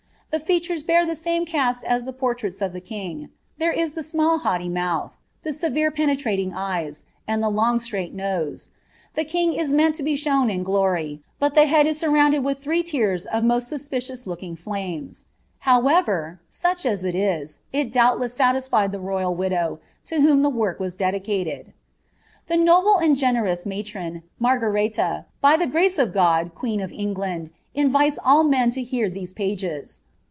The 0.31 0.39
features 0.39 0.81
bear 0.81 1.05
the 1.05 1.13
same 1.13 1.45
cast 1.45 1.83
as 1.83 2.05
the 2.05 2.13
portraits 2.13 2.61
of 2.61 2.71
llie 2.71 2.85
king', 2.85 3.29
tbrre 3.59 3.75
is 3.75 3.95
the 3.95 4.01
small 4.01 4.37
haughty 4.37 4.69
mouth; 4.69 5.17
the 5.43 5.51
severe 5.51 5.91
penetrating 5.91 6.53
eyes, 6.53 7.03
and 7.27 7.43
the 7.43 7.49
long 7.49 7.81
straight 7.81 8.13
nose; 8.13 8.69
the 9.15 9.25
king 9.25 9.51
is 9.51 9.73
meant 9.73 9.93
to 9.95 10.03
be 10.03 10.15
shown 10.15 10.49
in 10.49 10.63
glory, 10.63 11.19
but 11.37 11.53
the 11.53 11.65
head 11.65 11.85
H 11.85 11.97
sorrouiided 11.97 12.43
with 12.43 12.59
three 12.59 12.81
tiers 12.81 13.25
of 13.25 13.43
most 13.43 13.67
suspicious 13.67 14.25
looking 14.25 14.55
flames. 14.55 15.25
Mow 15.67 15.81
CTCT. 15.81 16.37
such 16.47 16.85
as 16.85 17.03
it 17.03 17.13
is. 17.13 17.59
it 17.73 17.91
doubtless 17.91 18.33
satisfied 18.33 18.93
the 18.93 19.01
royal 19.01 19.35
widow, 19.35 19.81
to 20.05 20.21
whom 20.21 20.43
the 20.43 20.49
»ofk 20.51 20.79
was 20.79 20.95
dedicated." 20.95 21.73
The 22.47 22.55
noble 22.55 22.99
and 22.99 23.17
generous 23.17 23.65
matron, 23.65 24.23
Margareia, 24.41 25.25
by 25.41 25.57
the 25.57 25.67
gmcir 25.67 25.99
of 25.99 26.13
God, 26.13 26.55
queen 26.55 26.79
of 26.79 26.93
England, 26.93 27.49
invites 27.75 28.17
all 28.23 28.45
men 28.45 28.71
to 28.71 28.81
hear 28.81 29.09
these 29.09 29.33
pages." 29.33 29.99